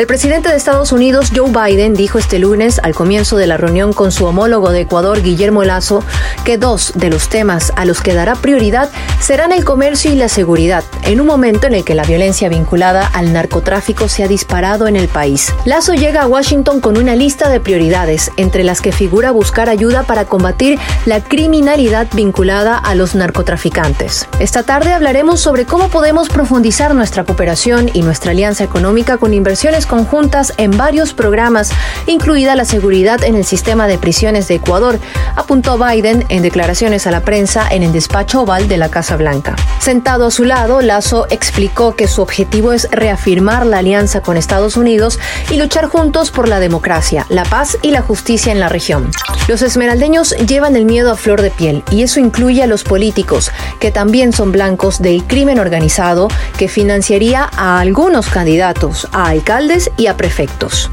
El 0.00 0.06
presidente 0.06 0.48
de 0.48 0.56
Estados 0.56 0.92
Unidos, 0.92 1.30
Joe 1.36 1.50
Biden, 1.50 1.92
dijo 1.92 2.18
este 2.18 2.38
lunes, 2.38 2.80
al 2.82 2.94
comienzo 2.94 3.36
de 3.36 3.46
la 3.46 3.58
reunión 3.58 3.92
con 3.92 4.12
su 4.12 4.24
homólogo 4.24 4.70
de 4.70 4.80
Ecuador, 4.80 5.20
Guillermo 5.20 5.62
Lazo, 5.62 6.02
que 6.42 6.56
dos 6.56 6.94
de 6.94 7.10
los 7.10 7.28
temas 7.28 7.70
a 7.76 7.84
los 7.84 8.00
que 8.00 8.14
dará 8.14 8.34
prioridad 8.34 8.88
serán 9.20 9.52
el 9.52 9.62
comercio 9.62 10.10
y 10.10 10.14
la 10.14 10.30
seguridad, 10.30 10.84
en 11.02 11.20
un 11.20 11.26
momento 11.26 11.66
en 11.66 11.74
el 11.74 11.84
que 11.84 11.94
la 11.94 12.04
violencia 12.04 12.48
vinculada 12.48 13.06
al 13.06 13.34
narcotráfico 13.34 14.08
se 14.08 14.24
ha 14.24 14.26
disparado 14.26 14.88
en 14.88 14.96
el 14.96 15.06
país. 15.06 15.52
Lazo 15.66 15.92
llega 15.92 16.22
a 16.22 16.26
Washington 16.26 16.80
con 16.80 16.96
una 16.96 17.14
lista 17.14 17.50
de 17.50 17.60
prioridades, 17.60 18.30
entre 18.38 18.64
las 18.64 18.80
que 18.80 18.92
figura 18.92 19.32
buscar 19.32 19.68
ayuda 19.68 20.04
para 20.04 20.24
combatir 20.24 20.78
la 21.04 21.22
criminalidad 21.22 22.06
vinculada 22.14 22.78
a 22.78 22.94
los 22.94 23.14
narcotraficantes. 23.14 24.26
Esta 24.38 24.62
tarde 24.62 24.94
hablaremos 24.94 25.40
sobre 25.40 25.66
cómo 25.66 25.88
podemos 25.88 26.30
profundizar 26.30 26.94
nuestra 26.94 27.24
cooperación 27.24 27.90
y 27.92 28.00
nuestra 28.00 28.30
alianza 28.30 28.64
económica 28.64 29.18
con 29.18 29.34
inversiones 29.34 29.89
conjuntas 29.90 30.54
en 30.56 30.70
varios 30.70 31.12
programas, 31.14 31.72
incluida 32.06 32.54
la 32.54 32.64
seguridad 32.64 33.24
en 33.24 33.34
el 33.34 33.44
sistema 33.44 33.88
de 33.88 33.98
prisiones 33.98 34.46
de 34.46 34.54
Ecuador, 34.54 35.00
apuntó 35.34 35.78
Biden 35.78 36.24
en 36.28 36.42
declaraciones 36.42 37.08
a 37.08 37.10
la 37.10 37.22
prensa 37.22 37.66
en 37.68 37.82
el 37.82 37.92
despacho 37.92 38.42
oval 38.42 38.68
de 38.68 38.76
la 38.76 38.88
Casa 38.88 39.16
Blanca. 39.16 39.56
Sentado 39.80 40.26
a 40.26 40.30
su 40.30 40.44
lado, 40.44 40.80
Lazo 40.80 41.26
explicó 41.30 41.96
que 41.96 42.06
su 42.06 42.22
objetivo 42.22 42.72
es 42.72 42.88
reafirmar 42.92 43.66
la 43.66 43.78
alianza 43.78 44.20
con 44.20 44.36
Estados 44.36 44.76
Unidos 44.76 45.18
y 45.50 45.56
luchar 45.56 45.88
juntos 45.88 46.30
por 46.30 46.46
la 46.46 46.60
democracia, 46.60 47.26
la 47.28 47.42
paz 47.42 47.76
y 47.82 47.90
la 47.90 48.00
justicia 48.00 48.52
en 48.52 48.60
la 48.60 48.68
región. 48.68 49.10
Los 49.48 49.62
esmeraldeños 49.62 50.36
llevan 50.46 50.76
el 50.76 50.84
miedo 50.84 51.10
a 51.10 51.16
flor 51.16 51.42
de 51.42 51.50
piel 51.50 51.82
y 51.90 52.04
eso 52.04 52.20
incluye 52.20 52.62
a 52.62 52.68
los 52.68 52.84
políticos, 52.84 53.50
que 53.80 53.90
también 53.90 54.32
son 54.32 54.52
blancos 54.52 55.02
del 55.02 55.24
crimen 55.24 55.58
organizado 55.58 56.28
que 56.56 56.68
financiaría 56.68 57.50
a 57.56 57.80
algunos 57.80 58.28
candidatos, 58.28 59.08
a 59.10 59.26
alcaldes 59.26 59.79
y 59.96 60.06
a 60.06 60.16
prefectos. 60.16 60.90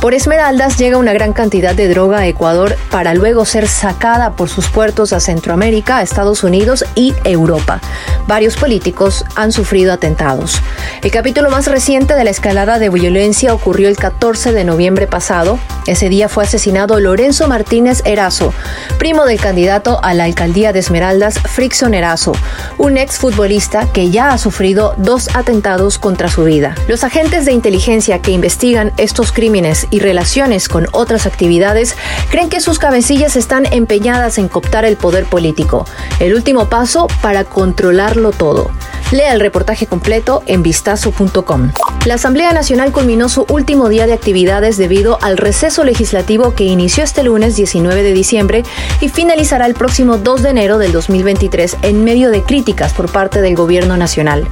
Por 0.00 0.14
Esmeraldas 0.14 0.78
llega 0.78 0.96
una 0.96 1.12
gran 1.12 1.34
cantidad 1.34 1.74
de 1.74 1.86
droga 1.86 2.20
a 2.20 2.26
Ecuador 2.26 2.74
para 2.90 3.12
luego 3.12 3.44
ser 3.44 3.68
sacada 3.68 4.30
por 4.30 4.48
sus 4.48 4.68
puertos 4.68 5.12
a 5.12 5.20
Centroamérica, 5.20 6.00
Estados 6.00 6.42
Unidos 6.42 6.86
y 6.94 7.12
Europa. 7.22 7.82
Varios 8.26 8.56
políticos 8.56 9.26
han 9.34 9.52
sufrido 9.52 9.92
atentados. 9.92 10.62
El 11.02 11.10
capítulo 11.10 11.50
más 11.50 11.66
reciente 11.66 12.14
de 12.14 12.24
la 12.24 12.30
escalada 12.30 12.78
de 12.78 12.88
violencia 12.88 13.52
ocurrió 13.52 13.88
el 13.88 13.98
14 13.98 14.52
de 14.52 14.64
noviembre 14.64 15.06
pasado. 15.06 15.58
Ese 15.86 16.08
día 16.08 16.30
fue 16.30 16.44
asesinado 16.44 16.98
Lorenzo 16.98 17.46
Martínez 17.46 18.00
Erazo, 18.06 18.54
primo 18.98 19.26
del 19.26 19.38
candidato 19.38 20.02
a 20.02 20.14
la 20.14 20.24
alcaldía 20.24 20.72
de 20.72 20.78
Esmeraldas, 20.78 21.38
Frickson 21.40 21.92
Erazo, 21.92 22.32
un 22.78 22.96
exfutbolista 22.96 23.86
que 23.92 24.10
ya 24.10 24.30
ha 24.30 24.38
sufrido 24.38 24.94
dos 24.96 25.28
atentados 25.34 25.98
contra 25.98 26.28
su 26.28 26.44
vida. 26.44 26.74
Los 26.88 27.04
agentes 27.04 27.44
de 27.44 27.52
inteligencia 27.52 28.22
que 28.22 28.30
investigan 28.30 28.92
estos 28.96 29.32
crímenes 29.32 29.88
y 29.90 30.00
relaciones 30.00 30.68
con 30.68 30.86
otras 30.92 31.26
actividades 31.26 31.96
creen 32.30 32.48
que 32.48 32.60
sus 32.60 32.78
cabecillas 32.78 33.36
están 33.36 33.66
empeñadas 33.72 34.38
en 34.38 34.48
cooptar 34.48 34.84
el 34.84 34.96
poder 34.96 35.24
político, 35.24 35.86
el 36.18 36.34
último 36.34 36.68
paso 36.68 37.08
para 37.22 37.44
controlarlo 37.44 38.32
todo. 38.32 38.70
Lea 39.10 39.32
el 39.32 39.40
reportaje 39.40 39.86
completo 39.86 40.42
en 40.46 40.62
vistazo.com. 40.62 41.72
La 42.06 42.14
Asamblea 42.14 42.54
Nacional 42.54 42.92
culminó 42.92 43.28
su 43.28 43.44
último 43.50 43.90
día 43.90 44.06
de 44.06 44.14
actividades 44.14 44.78
debido 44.78 45.18
al 45.20 45.36
receso 45.36 45.84
legislativo 45.84 46.54
que 46.54 46.64
inició 46.64 47.04
este 47.04 47.22
lunes 47.22 47.56
19 47.56 48.02
de 48.02 48.14
diciembre 48.14 48.62
y 49.02 49.10
finalizará 49.10 49.66
el 49.66 49.74
próximo 49.74 50.16
2 50.16 50.42
de 50.42 50.48
enero 50.48 50.78
del 50.78 50.92
2023 50.92 51.76
en 51.82 52.02
medio 52.02 52.30
de 52.30 52.42
críticas 52.42 52.94
por 52.94 53.12
parte 53.12 53.42
del 53.42 53.54
gobierno 53.54 53.98
nacional. 53.98 54.48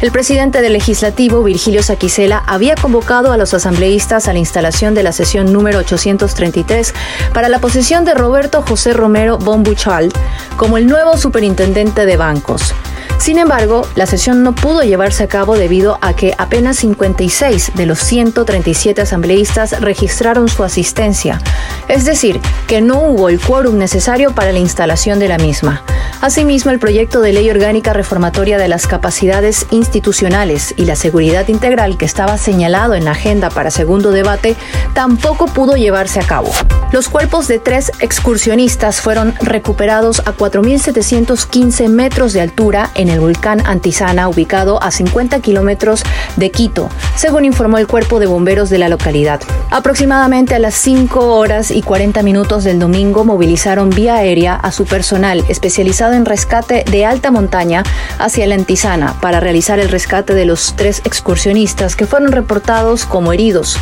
El 0.00 0.12
presidente 0.12 0.62
del 0.62 0.74
legislativo, 0.74 1.42
Virgilio 1.42 1.82
Saquicela, 1.82 2.44
había 2.46 2.76
convocado 2.76 3.32
a 3.32 3.36
los 3.36 3.52
asambleístas 3.52 4.28
a 4.28 4.32
la 4.32 4.38
instalación 4.38 4.94
de 4.94 5.02
la 5.02 5.10
sesión 5.10 5.52
número 5.52 5.80
833 5.80 6.94
para 7.34 7.48
la 7.48 7.58
posesión 7.58 8.04
de 8.04 8.14
Roberto 8.14 8.62
José 8.62 8.92
Romero 8.92 9.38
Bombuchal 9.38 10.12
como 10.56 10.78
el 10.78 10.86
nuevo 10.86 11.16
superintendente 11.16 12.06
de 12.06 12.16
bancos. 12.16 12.72
Sin 13.22 13.38
embargo, 13.38 13.86
la 13.94 14.06
sesión 14.06 14.42
no 14.42 14.52
pudo 14.52 14.82
llevarse 14.82 15.22
a 15.22 15.28
cabo 15.28 15.56
debido 15.56 15.96
a 16.00 16.16
que 16.16 16.34
apenas 16.38 16.78
56 16.78 17.70
de 17.76 17.86
los 17.86 18.00
137 18.00 19.00
asambleístas 19.00 19.80
registraron 19.80 20.48
su 20.48 20.64
asistencia, 20.64 21.40
es 21.86 22.04
decir, 22.04 22.40
que 22.66 22.80
no 22.80 22.98
hubo 22.98 23.28
el 23.28 23.38
quórum 23.38 23.78
necesario 23.78 24.32
para 24.32 24.50
la 24.50 24.58
instalación 24.58 25.20
de 25.20 25.28
la 25.28 25.38
misma. 25.38 25.84
Asimismo, 26.20 26.72
el 26.72 26.80
proyecto 26.80 27.20
de 27.20 27.32
ley 27.32 27.48
orgánica 27.48 27.92
reformatoria 27.92 28.58
de 28.58 28.66
las 28.68 28.88
capacidades 28.88 29.66
institucionales 29.70 30.74
y 30.76 30.84
la 30.84 30.96
seguridad 30.96 31.46
integral 31.46 31.98
que 31.98 32.04
estaba 32.04 32.38
señalado 32.38 32.94
en 32.94 33.04
la 33.04 33.12
agenda 33.12 33.50
para 33.50 33.70
segundo 33.70 34.10
debate 34.10 34.56
tampoco 34.94 35.46
pudo 35.46 35.76
llevarse 35.76 36.18
a 36.18 36.26
cabo. 36.26 36.50
Los 36.92 37.08
cuerpos 37.08 37.48
de 37.48 37.58
tres 37.58 37.90
excursionistas 38.00 39.00
fueron 39.00 39.34
recuperados 39.40 40.20
a 40.20 40.36
4.715 40.36 41.88
metros 41.88 42.32
de 42.32 42.40
altura 42.40 42.90
en 42.94 43.08
el 43.12 43.20
volcán 43.20 43.62
Antizana, 43.66 44.28
ubicado 44.28 44.82
a 44.82 44.90
50 44.90 45.40
kilómetros 45.40 46.02
de 46.36 46.50
Quito, 46.50 46.88
según 47.14 47.44
informó 47.44 47.78
el 47.78 47.86
cuerpo 47.86 48.18
de 48.18 48.26
bomberos 48.26 48.70
de 48.70 48.78
la 48.78 48.88
localidad. 48.88 49.40
Aproximadamente 49.74 50.54
a 50.54 50.58
las 50.58 50.74
5 50.74 51.34
horas 51.34 51.70
y 51.70 51.80
40 51.80 52.22
minutos 52.22 52.62
del 52.62 52.78
domingo 52.78 53.24
movilizaron 53.24 53.88
vía 53.88 54.16
aérea 54.16 54.54
a 54.54 54.70
su 54.70 54.84
personal 54.84 55.42
especializado 55.48 56.12
en 56.12 56.26
rescate 56.26 56.84
de 56.90 57.06
alta 57.06 57.30
montaña 57.30 57.82
hacia 58.18 58.46
la 58.46 58.54
Antizana 58.54 59.18
para 59.22 59.40
realizar 59.40 59.78
el 59.78 59.88
rescate 59.88 60.34
de 60.34 60.44
los 60.44 60.74
tres 60.76 61.00
excursionistas 61.06 61.96
que 61.96 62.04
fueron 62.04 62.32
reportados 62.32 63.06
como 63.06 63.32
heridos. 63.32 63.78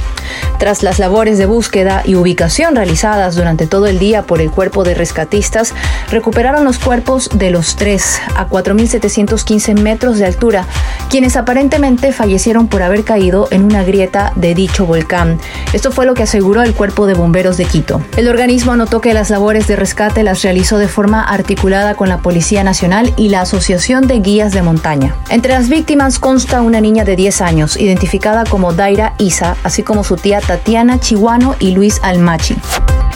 Tras 0.61 0.85
las 0.85 1.01
labores 1.01 1.39
de 1.39 1.47
búsqueda 1.47 2.03
y 2.05 2.15
ubicación 2.15 2.77
realizadas 2.77 3.35
durante 3.35 3.67
todo 3.67 3.89
el 3.89 3.99
día 3.99 4.23
por 4.23 4.41
el 4.41 4.53
cuerpo 4.53 4.85
de 4.85 4.95
rescatistas, 4.95 5.75
recuperaron 6.11 6.65
los 6.65 6.79
cuerpos 6.79 7.31
de 7.35 7.51
los 7.51 7.75
tres 7.75 8.21
a 8.37 8.47
4.715 8.49 9.81
metros 9.81 10.19
de 10.19 10.27
altura, 10.27 10.67
quienes 11.09 11.37
aparentemente 11.37 12.13
fallecieron 12.13 12.69
por 12.69 12.83
haber 12.83 13.03
caído 13.03 13.49
en 13.51 13.65
una 13.65 13.83
grieta 13.83 14.33
de 14.37 14.55
dicho 14.55 14.87
volcán. 14.87 15.41
Esto 15.81 15.93
fue 15.93 16.05
lo 16.05 16.13
que 16.13 16.25
aseguró 16.25 16.61
el 16.61 16.75
cuerpo 16.75 17.07
de 17.07 17.15
bomberos 17.15 17.57
de 17.57 17.65
Quito. 17.65 18.03
El 18.19 18.29
organismo 18.29 18.73
anotó 18.73 19.01
que 19.01 19.15
las 19.15 19.31
labores 19.31 19.67
de 19.67 19.77
rescate 19.77 20.23
las 20.23 20.43
realizó 20.43 20.77
de 20.77 20.89
forma 20.89 21.23
articulada 21.23 21.95
con 21.95 22.11
la 22.11 22.19
Policía 22.19 22.63
Nacional 22.63 23.15
y 23.17 23.31
la 23.31 23.41
Asociación 23.41 24.07
de 24.07 24.21
Guías 24.21 24.53
de 24.53 24.61
Montaña. 24.61 25.15
Entre 25.31 25.55
las 25.55 25.71
víctimas 25.71 26.19
consta 26.19 26.61
una 26.61 26.83
niña 26.83 27.07
de 27.07 27.17
10 27.17 27.41
años, 27.41 27.79
identificada 27.79 28.45
como 28.45 28.75
Daira 28.75 29.15
Isa, 29.17 29.57
así 29.65 29.83
como 29.83 30.05
su 30.05 30.17
tía 30.17 30.43
Tatiana 30.43 31.01
Chihuano 31.01 31.57
y 31.59 31.71
Luis 31.71 31.99
Almachi. 32.03 32.57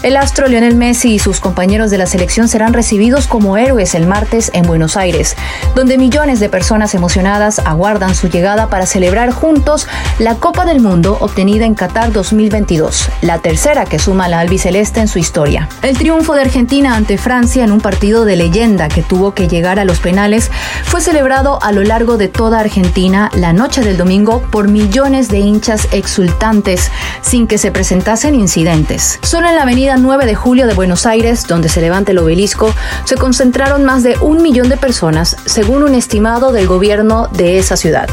El 0.04 0.18
astro 0.18 0.48
Lionel 0.48 0.76
Messi 0.76 1.14
y 1.14 1.18
sus 1.18 1.40
compañeros 1.40 1.90
de 1.90 1.96
la 1.96 2.04
selección 2.04 2.46
serán 2.46 2.74
recibidos 2.74 3.26
como 3.26 3.56
héroes 3.56 3.94
el 3.94 4.06
martes 4.06 4.50
en 4.52 4.66
Buenos 4.66 4.98
Aires, 4.98 5.34
donde 5.74 5.96
millones 5.96 6.40
de 6.40 6.50
personas 6.50 6.94
emocionadas 6.94 7.60
aguardan 7.60 8.14
su 8.14 8.28
llegada 8.28 8.68
para 8.68 8.84
celebrar 8.84 9.30
juntos 9.30 9.86
la 10.18 10.34
Copa 10.34 10.66
del 10.66 10.82
Mundo 10.82 11.16
obtenida 11.22 11.64
en 11.64 11.74
Qatar 11.74 12.12
2022, 12.12 13.08
la 13.22 13.38
tercera 13.38 13.86
que 13.86 13.98
suma 13.98 14.28
la 14.28 14.40
albiceleste 14.40 15.00
en 15.00 15.08
su 15.08 15.18
historia. 15.18 15.70
El 15.80 15.96
triunfo 15.96 16.34
de 16.34 16.42
Argentina 16.42 16.96
ante 16.96 17.16
Francia 17.16 17.64
en 17.64 17.72
un 17.72 17.80
partido 17.80 18.26
de 18.26 18.36
leyenda 18.36 18.88
que 18.88 19.02
tuvo 19.02 19.32
que 19.32 19.48
llegar 19.48 19.78
a 19.78 19.86
los 19.86 20.00
penales 20.00 20.50
fue 20.84 21.00
celebrado 21.00 21.58
a 21.62 21.72
lo 21.72 21.82
largo 21.82 22.18
de 22.18 22.28
toda 22.28 22.60
Argentina 22.60 23.30
la 23.32 23.54
noche 23.54 23.80
del 23.80 23.96
domingo 23.96 24.42
por 24.50 24.68
millones 24.68 25.30
de 25.30 25.38
hinchas 25.38 25.88
exultantes 25.92 26.90
sin 27.22 27.46
que 27.46 27.56
se 27.56 27.72
presentasen 27.72 28.34
incidentes. 28.34 29.18
Solo 29.22 29.48
en 29.48 29.56
la 29.56 29.64
avenida 29.94 30.14
9 30.14 30.26
de 30.26 30.34
julio 30.34 30.66
de 30.66 30.74
Buenos 30.74 31.06
Aires, 31.06 31.46
donde 31.46 31.68
se 31.68 31.80
levanta 31.80 32.12
el 32.12 32.18
obelisco, 32.18 32.72
se 33.04 33.16
concentraron 33.16 33.84
más 33.84 34.02
de 34.02 34.16
un 34.20 34.42
millón 34.42 34.68
de 34.68 34.76
personas, 34.76 35.36
según 35.44 35.82
un 35.82 35.94
estimado 35.94 36.52
del 36.52 36.66
gobierno 36.66 37.28
de 37.32 37.58
esa 37.58 37.76
ciudad. 37.76 38.08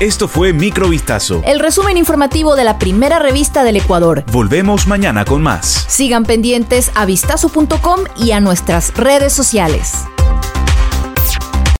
Esto 0.00 0.26
fue 0.26 0.52
Microvistazo. 0.52 1.42
El 1.44 1.60
resumen 1.60 1.96
informativo 1.96 2.56
de 2.56 2.64
la 2.64 2.78
primera 2.78 3.18
revista 3.20 3.62
del 3.62 3.76
Ecuador. 3.76 4.24
Volvemos 4.32 4.86
mañana 4.86 5.24
con 5.24 5.42
más. 5.42 5.84
Sigan 5.88 6.24
pendientes 6.24 6.90
a 6.94 7.06
vistazo.com 7.06 8.00
y 8.16 8.32
a 8.32 8.40
nuestras 8.40 8.92
redes 8.94 9.32
sociales. 9.32 10.04